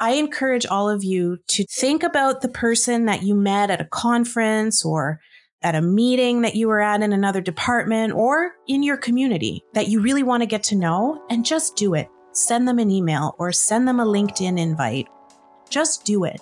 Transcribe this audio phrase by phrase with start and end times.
[0.00, 3.84] I encourage all of you to think about the person that you met at a
[3.84, 5.18] conference or
[5.60, 9.88] at a meeting that you were at in another department or in your community that
[9.88, 12.08] you really want to get to know and just do it.
[12.30, 15.08] Send them an email or send them a LinkedIn invite.
[15.68, 16.40] Just do it.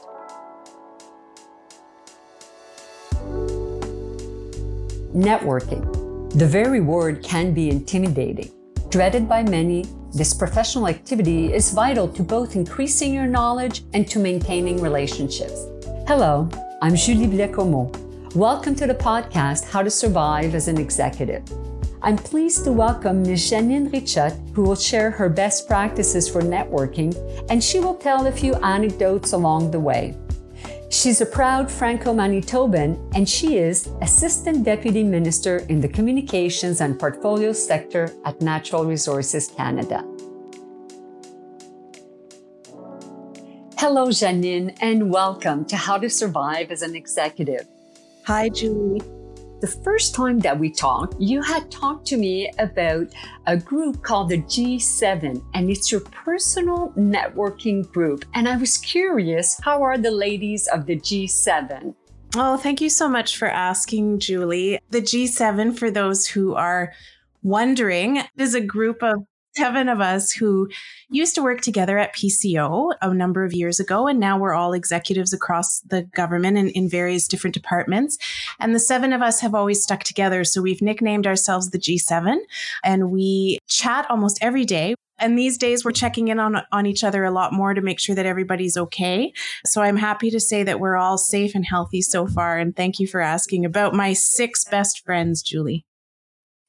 [5.14, 6.28] Networking.
[6.38, 8.52] The very word can be intimidating.
[8.90, 9.86] Dreaded by many,
[10.16, 15.66] this professional activity is vital to both increasing your knowledge and to maintaining relationships.
[16.08, 16.48] Hello,
[16.80, 17.94] I'm Julie Blecomo
[18.34, 21.42] Welcome to the podcast, How to Survive as an Executive.
[22.00, 23.50] I'm pleased to welcome Ms.
[23.50, 27.14] Janine Richot, who will share her best practices for networking,
[27.50, 30.16] and she will tell a few anecdotes along the way.
[30.96, 36.98] She's a proud Franco Manitoban, and she is Assistant Deputy Minister in the Communications and
[36.98, 39.98] Portfolio sector at Natural Resources Canada.
[43.76, 47.66] Hello, Janine, and welcome to How to Survive as an Executive.
[48.24, 49.02] Hi, Julie.
[49.58, 53.06] The first time that we talked, you had talked to me about
[53.46, 58.26] a group called the G7, and it's your personal networking group.
[58.34, 61.94] And I was curious, how are the ladies of the G7?
[62.36, 64.78] Oh, thank you so much for asking, Julie.
[64.90, 66.92] The G7, for those who are
[67.42, 69.24] wondering, is a group of
[69.56, 70.68] seven of us who
[71.08, 74.06] used to work together at PCO a number of years ago.
[74.06, 78.18] And now we're all executives across the government and in various different departments.
[78.60, 80.44] And the seven of us have always stuck together.
[80.44, 82.38] So we've nicknamed ourselves the G7
[82.84, 84.94] and we chat almost every day.
[85.18, 87.98] And these days we're checking in on, on each other a lot more to make
[87.98, 89.32] sure that everybody's okay.
[89.64, 92.58] So I'm happy to say that we're all safe and healthy so far.
[92.58, 95.85] And thank you for asking about my six best friends, Julie.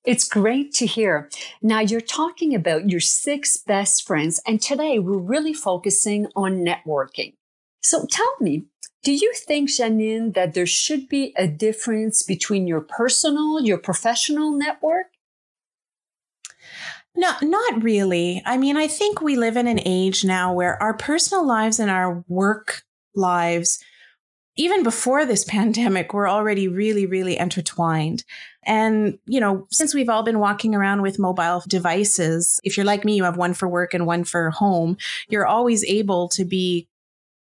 [0.06, 1.30] It's great to hear.
[1.62, 7.34] Now you're talking about your six best friends, and today we're really focusing on networking.
[7.82, 8.66] So tell me,
[9.04, 14.52] do you think, Janine, that there should be a difference between your personal, your professional
[14.52, 15.08] network?
[17.16, 18.42] No, not really.
[18.46, 21.90] I mean, I think we live in an age now where our personal lives and
[21.90, 22.84] our work
[23.16, 23.80] lives
[24.58, 28.24] even before this pandemic, we're already really, really intertwined.
[28.66, 33.06] And, you know, since we've all been walking around with mobile devices, if you're like
[33.06, 34.98] me, you have one for work and one for home,
[35.30, 36.88] you're always able to be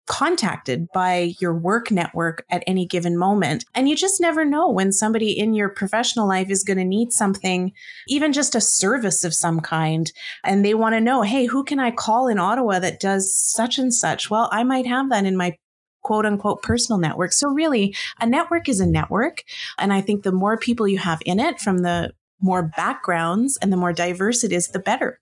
[0.05, 3.63] contacted by your work network at any given moment.
[3.73, 7.13] And you just never know when somebody in your professional life is going to need
[7.13, 7.71] something,
[8.07, 10.11] even just a service of some kind.
[10.43, 13.77] And they want to know, hey, who can I call in Ottawa that does such
[13.77, 14.29] and such?
[14.29, 15.57] Well, I might have that in my
[16.03, 17.33] quote unquote personal network.
[17.33, 19.43] So really a network is a network.
[19.77, 23.71] And I think the more people you have in it from the more backgrounds and
[23.71, 25.19] the more diverse it is, the better.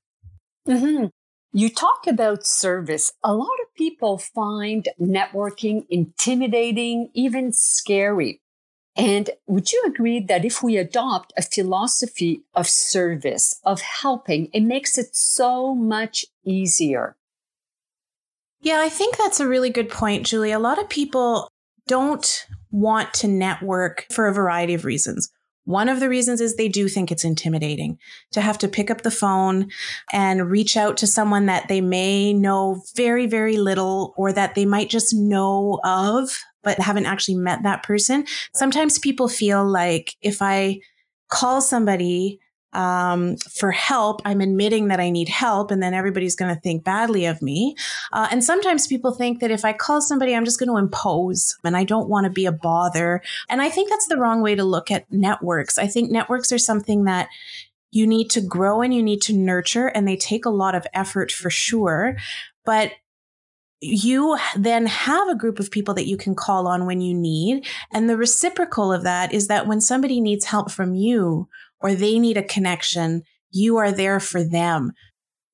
[0.68, 1.06] Mm-hmm.
[1.54, 3.12] You talk about service.
[3.24, 8.42] A lot of people find networking intimidating, even scary.
[8.96, 14.62] And would you agree that if we adopt a philosophy of service, of helping, it
[14.62, 17.16] makes it so much easier?
[18.62, 20.52] Yeah, I think that's a really good point, Julie.
[20.52, 21.50] A lot of people
[21.88, 25.30] don't want to network for a variety of reasons.
[25.66, 27.98] One of the reasons is they do think it's intimidating
[28.32, 29.70] to have to pick up the phone
[30.12, 34.66] and reach out to someone that they may know very, very little or that they
[34.66, 38.26] might just know of, but haven't actually met that person.
[38.54, 40.80] Sometimes people feel like if I
[41.30, 42.40] call somebody
[42.74, 46.84] um, for help, I'm admitting that I need help, and then everybody's going to think
[46.84, 47.76] badly of me.
[48.14, 51.58] Uh, and sometimes people think that if I call somebody, I'm just going to impose
[51.64, 53.22] and I don't want to be a bother.
[53.50, 55.78] And I think that's the wrong way to look at networks.
[55.78, 57.28] I think networks are something that
[57.92, 60.88] you need to grow and you need to nurture, and they take a lot of
[60.94, 62.16] effort for sure.
[62.64, 62.94] But
[63.82, 67.68] you then have a group of people that you can call on when you need.
[67.92, 71.50] And the reciprocal of that is that when somebody needs help from you
[71.82, 74.92] or they need a connection, you are there for them.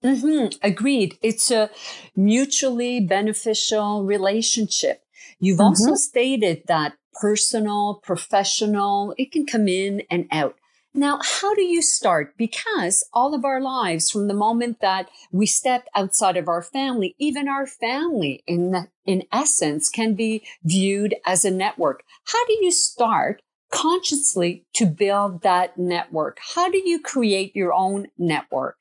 [0.04, 0.58] Mm-hmm.
[0.62, 1.18] Agreed.
[1.22, 1.70] It's a
[2.16, 5.02] mutually beneficial relationship.
[5.40, 5.66] You've mm-hmm.
[5.66, 10.56] also stated that personal, professional, it can come in and out.
[10.94, 12.36] Now, how do you start?
[12.38, 17.16] Because all of our lives, from the moment that we step outside of our family,
[17.20, 22.04] even our family in, in essence can be viewed as a network.
[22.26, 26.40] How do you start consciously to build that network?
[26.56, 28.78] How do you create your own network?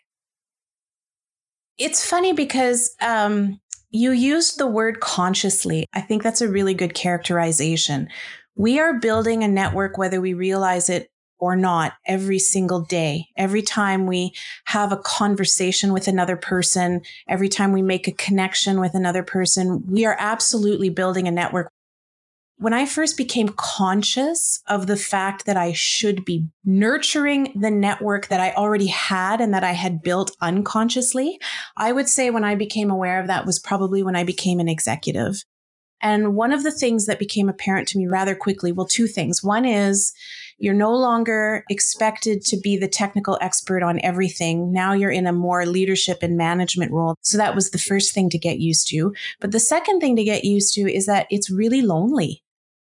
[1.79, 3.61] It's funny because um,
[3.91, 5.87] you used the word consciously.
[5.93, 8.09] I think that's a really good characterization.
[8.55, 13.27] We are building a network, whether we realize it or not every single day.
[13.37, 14.33] Every time we
[14.67, 19.85] have a conversation with another person, every time we make a connection with another person,
[19.87, 21.71] we are absolutely building a network.
[22.58, 28.29] When I first became conscious of the fact that I should be nurturing the network
[28.29, 31.38] that I already had and that I had built unconsciously,
[31.76, 34.69] I would say when I became aware of that was probably when I became an
[34.69, 35.44] executive.
[36.00, 39.43] And one of the things that became apparent to me rather quickly, well, two things.
[39.43, 40.14] One is
[40.59, 44.73] you're no longer expected to be the technical expert on everything.
[44.73, 47.17] Now you're in a more leadership and management role.
[47.20, 49.14] So that was the first thing to get used to.
[49.41, 52.43] But the second thing to get used to is that it's really lonely.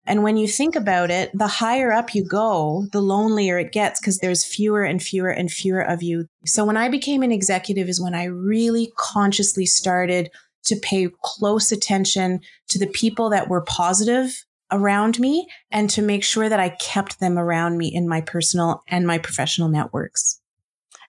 [0.08, 4.00] And when you think about it, the higher up you go, the lonelier it gets
[4.00, 6.28] because there's fewer and fewer and fewer of you.
[6.46, 10.32] So when I became an executive is when I really consciously started
[10.64, 12.40] to pay close attention
[12.70, 17.20] to the people that were positive around me and to make sure that I kept
[17.20, 20.42] them around me in my personal and my professional networks.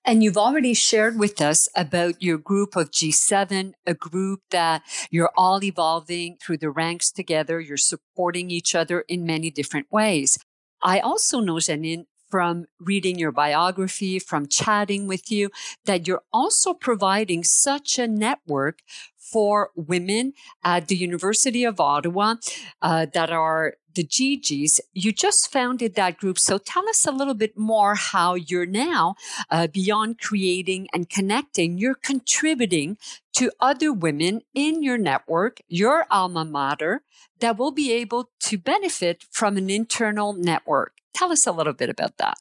[0.04, 5.32] And you've already shared with us about your group of G7, a group that you're
[5.36, 7.60] all evolving through the ranks together.
[7.60, 10.38] You're supporting each other in many different ways.
[10.82, 15.50] I also know, Janine, from reading your biography, from chatting with you,
[15.84, 18.80] that you're also providing such a network
[19.16, 20.32] for women
[20.64, 22.36] at the University of Ottawa
[22.80, 24.80] uh, that are the GGs.
[24.92, 26.38] You just founded that group.
[26.38, 29.16] So tell us a little bit more how you're now,
[29.50, 32.96] uh, beyond creating and connecting, you're contributing
[33.34, 37.02] to other women in your network, your alma mater,
[37.40, 40.97] that will be able to benefit from an internal network.
[41.18, 42.36] Tell us a little bit about that.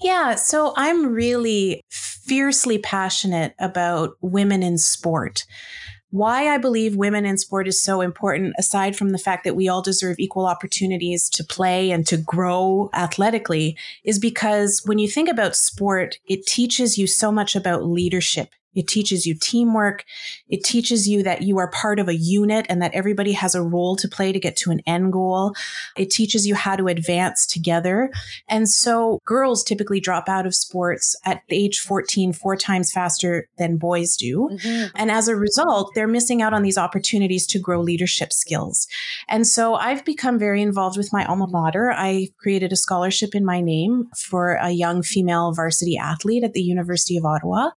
[0.00, 5.44] Yeah, so I'm really fiercely passionate about women in sport
[6.10, 9.68] why I believe women in sport is so important, aside from the fact that we
[9.68, 15.28] all deserve equal opportunities to play and to grow athletically, is because when you think
[15.28, 18.50] about sport, it teaches you so much about leadership.
[18.76, 20.04] It teaches you teamwork.
[20.48, 23.62] It teaches you that you are part of a unit and that everybody has a
[23.62, 25.54] role to play to get to an end goal.
[25.96, 28.10] It teaches you how to advance together.
[28.48, 33.48] And so girls typically drop out of sports at the age 14 four times faster
[33.58, 34.50] than boys do.
[34.52, 34.96] Mm-hmm.
[34.96, 38.86] And as a result, they're missing out on these opportunities to grow leadership skills.
[39.28, 41.92] And so I've become very involved with my alma mater.
[41.92, 46.62] I created a scholarship in my name for a young female varsity athlete at the
[46.62, 47.70] University of Ottawa.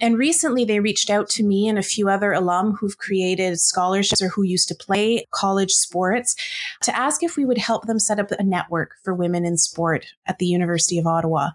[0.00, 4.20] And recently they reached out to me and a few other alum who've created scholarships
[4.20, 6.34] or who used to play college sports
[6.82, 10.06] to ask if we would help them set up a network for women in sport
[10.26, 11.50] at the University of Ottawa.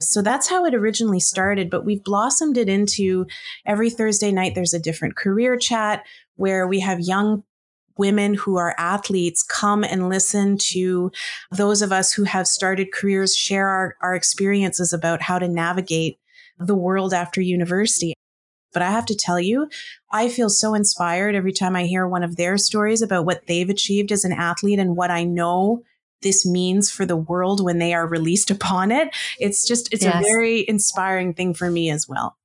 [0.00, 3.26] So that's how it originally started, but we've blossomed it into
[3.66, 6.06] every Thursday night there's a different career chat
[6.36, 7.42] where we have young
[7.98, 11.10] women who are athletes come and listen to
[11.50, 16.18] those of us who have started careers share our, our experiences about how to navigate
[16.60, 18.14] the world after university.
[18.72, 19.68] But I have to tell you,
[20.12, 23.68] I feel so inspired every time I hear one of their stories about what they've
[23.68, 25.82] achieved as an athlete and what I know
[26.22, 29.14] this means for the world when they are released upon it.
[29.38, 30.22] It's just, it's yes.
[30.22, 32.36] a very inspiring thing for me as well.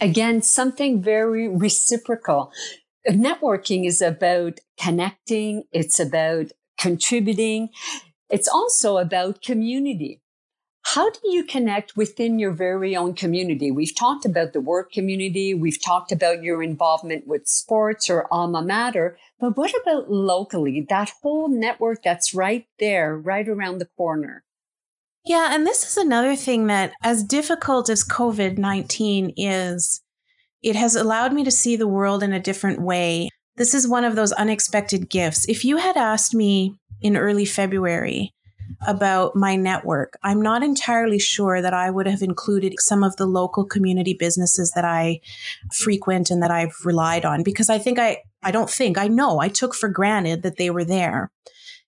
[0.00, 2.52] Again, something very reciprocal.
[3.08, 5.64] Networking is about connecting.
[5.72, 6.46] It's about
[6.78, 7.68] contributing.
[8.28, 10.20] It's also about community.
[10.86, 13.70] How do you connect within your very own community?
[13.70, 15.54] We've talked about the work community.
[15.54, 19.16] We've talked about your involvement with sports or alma mater.
[19.40, 20.86] But what about locally?
[20.88, 24.44] That whole network that's right there, right around the corner.
[25.24, 25.54] Yeah.
[25.54, 30.02] And this is another thing that, as difficult as COVID 19 is,
[30.62, 33.30] it has allowed me to see the world in a different way.
[33.56, 35.48] This is one of those unexpected gifts.
[35.48, 38.34] If you had asked me in early February,
[38.86, 40.18] about my network.
[40.22, 44.72] I'm not entirely sure that I would have included some of the local community businesses
[44.72, 45.20] that I
[45.72, 49.40] frequent and that I've relied on because I think I, I don't think, I know
[49.40, 51.30] I took for granted that they were there.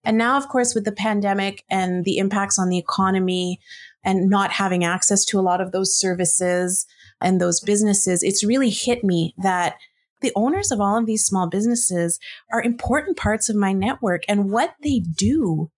[0.05, 3.61] And now, of course, with the pandemic and the impacts on the economy
[4.05, 6.87] and not having access to a lot of those services
[7.21, 9.75] and those businesses, it's really hit me that
[10.21, 12.19] the owners of all of these small businesses
[12.53, 15.71] are important parts of my network and what they do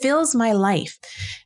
[0.00, 0.98] fills my life.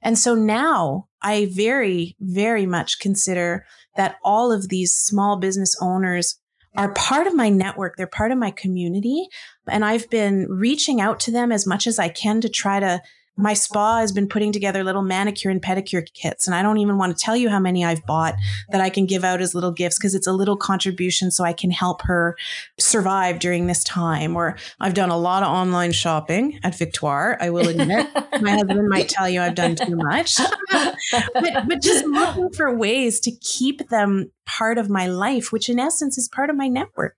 [0.03, 3.67] And so now I very, very much consider
[3.97, 6.39] that all of these small business owners
[6.77, 7.97] are part of my network.
[7.97, 9.27] They're part of my community.
[9.69, 13.03] And I've been reaching out to them as much as I can to try to
[13.37, 16.47] my spa has been putting together little manicure and pedicure kits.
[16.47, 18.35] And I don't even want to tell you how many I've bought
[18.71, 21.53] that I can give out as little gifts because it's a little contribution so I
[21.53, 22.37] can help her
[22.79, 24.37] survive during this time.
[24.37, 27.39] Or I've done a lot of online shopping at Victoire.
[27.41, 28.07] I will admit,
[28.41, 30.37] my husband might tell you I've done too much.
[30.71, 35.79] but, but just looking for ways to keep them part of my life, which in
[35.79, 37.17] essence is part of my network.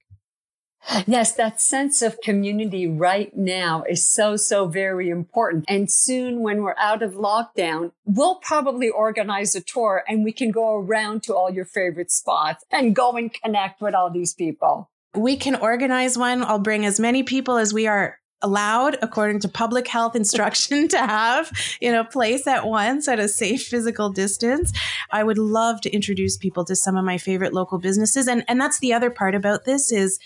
[1.07, 5.65] Yes, that sense of community right now is so, so very important.
[5.69, 10.51] And soon when we're out of lockdown, we'll probably organize a tour and we can
[10.51, 14.91] go around to all your favorite spots and go and connect with all these people.
[15.15, 16.43] We can organize one.
[16.43, 20.99] I'll bring as many people as we are allowed according to public health instruction to
[20.99, 24.73] have in a place at once at a safe physical distance
[25.13, 28.61] i would love to introduce people to some of my favorite local businesses and and
[28.61, 30.19] that's the other part about this is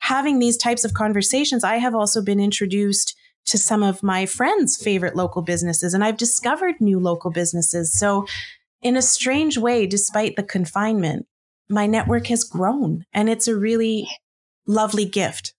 [0.00, 3.16] having these types of conversations, I have also been introduced
[3.46, 7.98] to some of my friends' favorite local businesses, and I've discovered new local businesses.
[7.98, 8.26] So,
[8.82, 11.26] in a strange way, despite the confinement,
[11.68, 14.08] my network has grown, and it's a really
[14.66, 15.54] lovely gift.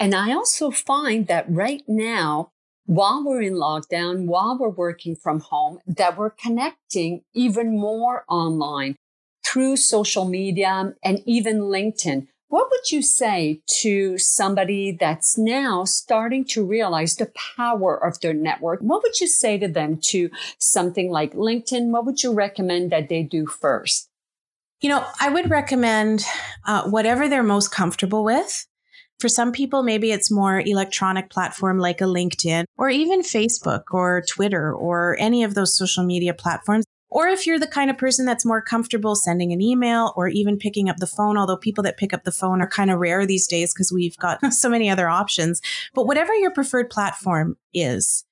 [0.00, 2.50] And I also find that right now,
[2.86, 8.96] while we're in lockdown, while we're working from home, that we're connecting even more online
[9.44, 12.28] through social media and even LinkedIn.
[12.48, 18.32] What would you say to somebody that's now starting to realize the power of their
[18.32, 18.80] network?
[18.80, 21.90] What would you say to them to something like LinkedIn?
[21.90, 24.08] What would you recommend that they do first?
[24.80, 26.24] You know, I would recommend
[26.66, 28.66] uh, whatever they're most comfortable with.
[29.20, 34.22] For some people, maybe it's more electronic platform like a LinkedIn or even Facebook or
[34.22, 36.84] Twitter or any of those social media platforms.
[37.18, 40.56] Or if you're the kind of person that's more comfortable sending an email or even
[40.56, 43.26] picking up the phone, although people that pick up the phone are kind of rare
[43.26, 45.60] these days because we've got so many other options.
[45.94, 48.24] But whatever your preferred platform is,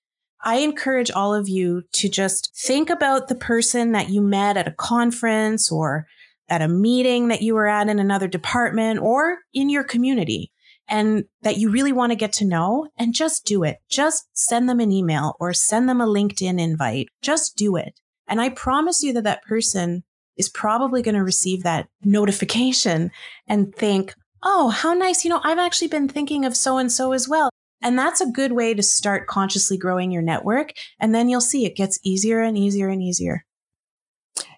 [0.45, 4.69] I encourage all of you to just think about the person that you met at
[4.69, 6.07] a conference or
[6.49, 10.53] at a meeting that you were at in another department or in your community
[10.87, 13.79] and that you really want to get to know and just do it.
[13.91, 17.09] Just send them an email or send them a LinkedIn invite.
[17.21, 17.99] Just do it.
[18.29, 20.05] And I promise you that that person
[20.37, 23.11] is probably going to receive that notification
[23.47, 25.25] and think, oh, how nice.
[25.25, 27.51] You know, I've actually been thinking of so and so as well.
[27.83, 30.73] And that's a good way to start consciously growing your network.
[30.99, 33.45] And then you'll see it gets easier and easier and easier.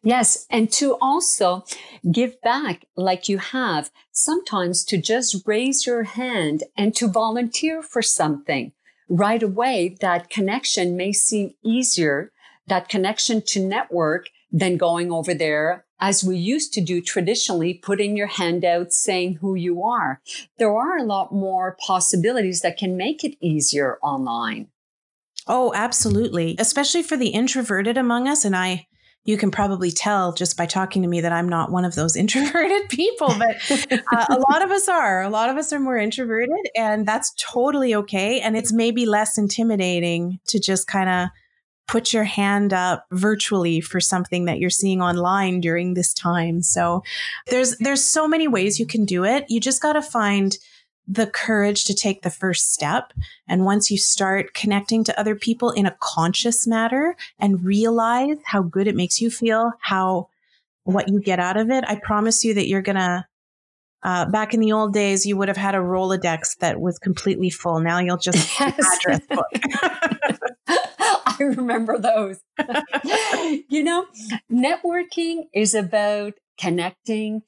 [0.03, 0.47] Yes.
[0.51, 1.65] And to also
[2.11, 8.03] give back like you have, sometimes to just raise your hand and to volunteer for
[8.03, 8.73] something
[9.09, 12.33] right away, that connection may seem easier
[12.69, 18.17] that connection to network than going over there as we used to do traditionally, putting
[18.17, 20.21] your hand out saying who you are.
[20.59, 24.69] There are a lot more possibilities that can make it easier online.
[25.47, 26.55] Oh, absolutely.
[26.59, 28.45] Especially for the introverted among us.
[28.45, 28.87] And I,
[29.25, 32.17] you can probably tell just by talking to me that I'm not one of those
[32.23, 33.57] introverted people, but
[33.91, 35.23] uh, a lot of us are.
[35.23, 38.41] A lot of us are more introverted, and that's totally okay.
[38.41, 41.29] And it's maybe less intimidating to just kind of
[41.89, 46.63] put your hand up virtually for something that you're seeing online during this time.
[46.63, 47.03] So
[47.49, 49.47] there's there's so many ways you can do it.
[49.49, 50.57] You just got to find
[51.09, 53.15] the courage to take the first step.
[53.49, 58.61] And once you start connecting to other people in a conscious matter and realize how
[58.61, 60.29] good it makes you feel, how
[60.85, 63.27] what you get out of it, I promise you that you're going to
[64.03, 67.51] uh, back in the old days, you would have had a Rolodex that was completely
[67.51, 67.81] full.
[67.81, 68.99] Now you'll just yes.
[68.99, 70.39] address book.
[71.41, 72.41] I remember those.
[73.69, 74.07] you know,
[74.51, 77.43] networking is about connecting.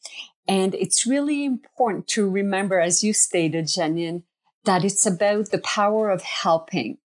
[0.46, 4.22] And it's really important to remember, as you stated, Janine,
[4.64, 6.98] that it's about the power of helping.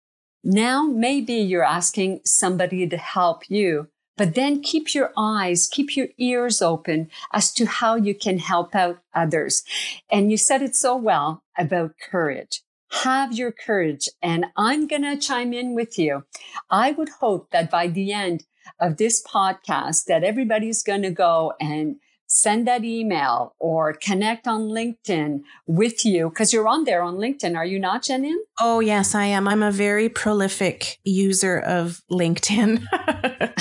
[0.43, 3.87] Now, maybe you're asking somebody to help you,
[4.17, 8.75] but then keep your eyes, keep your ears open as to how you can help
[8.75, 9.63] out others.
[10.11, 12.61] And you said it so well about courage
[13.01, 14.09] have your courage.
[14.21, 16.23] And I'm going to chime in with you.
[16.69, 18.45] I would hope that by the end
[18.79, 21.97] of this podcast, that everybody's going to go and
[22.27, 27.55] send that email or connect on LinkedIn with you because you're on there on LinkedIn.
[27.55, 28.37] Are you not, Janine?
[28.59, 29.47] Oh, yes, I am.
[29.47, 32.83] I'm a very prolific user of LinkedIn.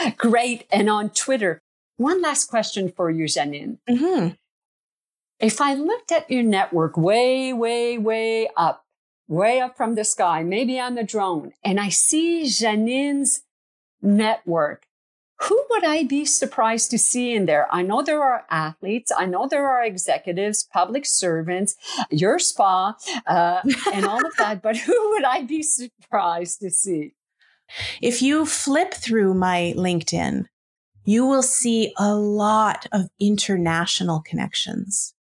[0.16, 0.66] Great.
[0.70, 1.60] And on Twitter.
[1.96, 3.78] One last question for you, Janine.
[3.88, 4.28] Mm-hmm.
[5.40, 8.84] If I looked at your network way, way, way up,
[9.26, 13.42] way up from the sky, maybe on the drone, and I see Janine's
[14.02, 14.86] network,
[15.44, 17.66] who would I be surprised to see in there?
[17.74, 19.10] I know there are athletes.
[19.16, 21.76] I know there are executives, public servants,
[22.10, 22.94] your spa,
[23.26, 23.62] uh,
[23.94, 24.60] and all of that.
[24.60, 27.14] But who would I be surprised to see?
[28.02, 30.44] If you flip through my LinkedIn,
[31.04, 35.14] you will see a lot of international connections.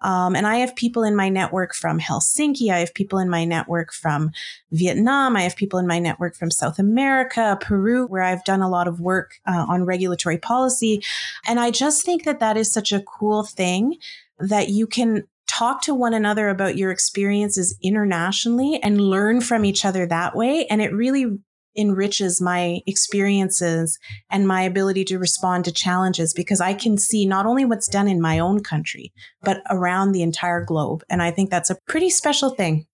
[0.00, 2.70] Um, and I have people in my network from Helsinki.
[2.70, 4.30] I have people in my network from
[4.70, 5.36] Vietnam.
[5.36, 8.88] I have people in my network from South America, Peru, where I've done a lot
[8.88, 11.02] of work uh, on regulatory policy.
[11.46, 13.96] And I just think that that is such a cool thing
[14.38, 19.84] that you can talk to one another about your experiences internationally and learn from each
[19.84, 20.66] other that way.
[20.66, 21.38] And it really
[21.76, 23.98] enriches my experiences
[24.30, 28.08] and my ability to respond to challenges because I can see not only what's done
[28.08, 29.12] in my own country,
[29.42, 31.02] but around the entire globe.
[31.08, 32.86] And I think that's a pretty special thing.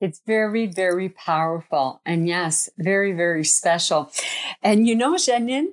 [0.00, 2.00] It's very, very powerful.
[2.06, 4.12] And yes, very, very special.
[4.62, 5.66] And you know, Janine,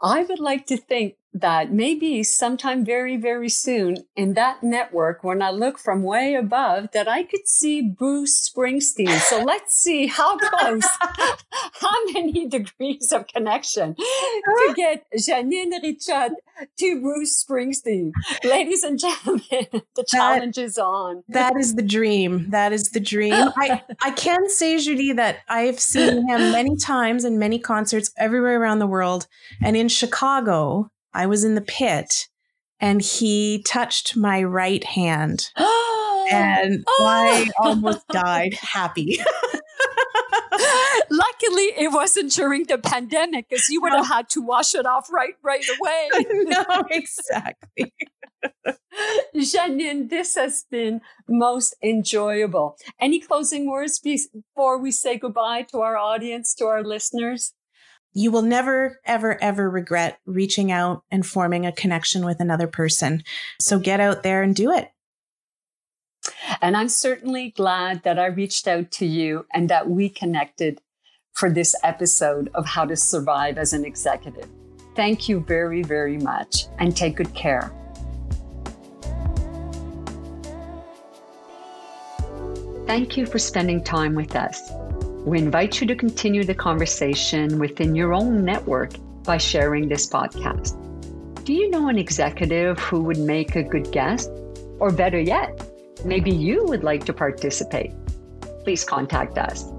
[0.00, 5.42] I would like to think that maybe sometime very, very soon in that network, when
[5.42, 9.18] I look from way above, that I could see Bruce Springsteen.
[9.20, 16.32] So let's see how close, how many degrees of connection to get Janine Richard
[16.78, 18.12] to Bruce Springsteen.
[18.42, 21.22] Ladies and gentlemen, the challenge that, is on.
[21.28, 22.48] That is the dream.
[22.50, 23.34] That is the dream.
[23.34, 28.58] I, I can say, Judy, that I've seen him many times in many concerts everywhere
[28.58, 29.26] around the world.
[29.62, 32.28] And in Chicago, I was in the pit
[32.80, 35.50] and he touched my right hand.
[36.28, 36.28] Oh.
[36.32, 39.20] and I almost died happy.
[41.10, 45.08] Luckily, it wasn't during the pandemic because you would have had to wash it off
[45.12, 46.08] right right away.
[46.46, 47.92] no, exactly.
[49.36, 52.76] Janine, this has been most enjoyable.
[53.00, 57.52] Any closing words before we say goodbye to our audience, to our listeners?
[58.16, 63.22] You will never, ever, ever regret reaching out and forming a connection with another person.
[63.60, 64.88] So get out there and do it.
[66.62, 70.80] And I'm certainly glad that I reached out to you and that we connected
[71.34, 74.48] for this episode of How to Survive as an Executive.
[74.94, 77.70] Thank you very, very much and take good care.
[82.86, 84.70] Thank you for spending time with us.
[85.26, 88.92] We invite you to continue the conversation within your own network
[89.24, 90.76] by sharing this podcast.
[91.44, 94.30] Do you know an executive who would make a good guest?
[94.78, 95.68] Or better yet,
[96.04, 97.90] maybe you would like to participate?
[98.62, 99.72] Please contact us.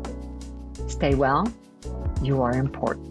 [0.89, 1.47] Stay well.
[2.21, 3.06] You are important.